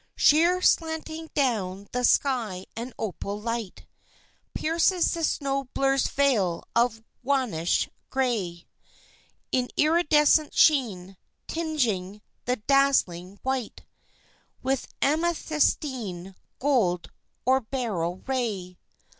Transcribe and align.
Sheer 0.15 0.63
slanting 0.63 1.29
down 1.35 1.87
the 1.91 2.03
sky 2.03 2.65
an 2.75 2.91
opal 2.97 3.39
light 3.39 3.85
Pierces 4.55 5.13
the 5.13 5.23
snow 5.23 5.65
blur's 5.75 6.07
veil 6.07 6.63
of 6.75 7.03
wannish 7.23 7.87
gray, 8.09 8.65
In 9.51 9.69
iridescent 9.77 10.55
sheen, 10.55 11.17
tingeing 11.47 12.23
the 12.45 12.55
dazzling 12.65 13.37
white 13.43 13.83
With 14.63 14.87
amethystine, 15.03 16.33
gold 16.57 17.11
or 17.45 17.59
beryl 17.61 18.23
ray. 18.25 18.79